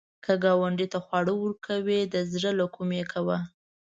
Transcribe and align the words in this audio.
که 0.25 0.33
ګاونډي 0.43 0.87
ته 0.93 0.99
خواړه 1.05 1.33
کوې، 1.65 1.99
د 2.13 2.15
زړه 2.33 2.51
له 2.59 2.65
کومي 2.75 3.03
کوه 3.11 3.37